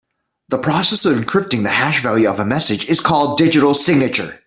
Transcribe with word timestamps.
The 0.49 0.57
process 0.57 1.05
of 1.05 1.15
encrypting 1.15 1.61
the 1.61 1.69
hash 1.69 2.01
value 2.01 2.27
of 2.27 2.39
a 2.39 2.45
message 2.45 2.87
is 2.87 2.99
called 3.01 3.37
digital 3.37 3.75
signature. 3.75 4.33